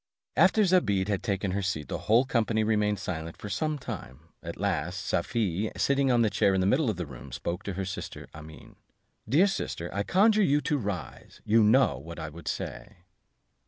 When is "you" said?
10.41-10.59, 11.45-11.61